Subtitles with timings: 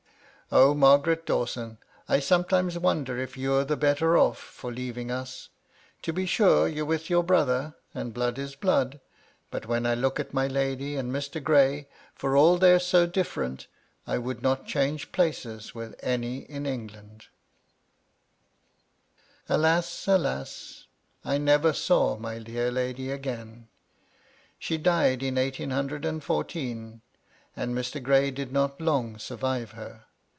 [0.51, 1.77] ^Obt Margaret Dawsiin,
[2.09, 5.47] I s(mietimes womler if' you're tbe lietter off for braving us.
[6.01, 8.99] To be sure, you're' witb your brottier, and l)lood is bb>o<l
[9.53, 13.15] Uut wben I 'biok at my bidy ami Mr Gray, fer all tlieyVe so 340
[13.15, 13.23] MY LADY LUDLOW.
[13.23, 13.67] * different,
[14.05, 17.27] I would not change places with any in 'England/
[19.47, 20.05] Alas!
[20.05, 20.85] alas
[21.23, 23.69] I I never saw my dear lady again.
[24.59, 26.99] She died in eighteen hundred and fourteen,
[27.55, 28.03] and Mr.
[28.03, 30.07] Ghray did not long survive her.